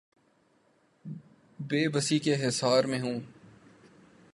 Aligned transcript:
بے 1.59 1.89
بسی 1.89 2.19
کے 2.19 2.47
حصار 2.47 2.83
میں 2.83 2.99
ہوں۔ 2.99 3.19